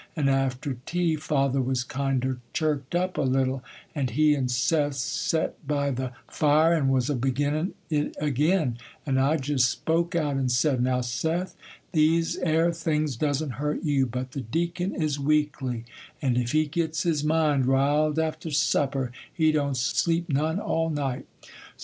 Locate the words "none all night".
20.29-21.27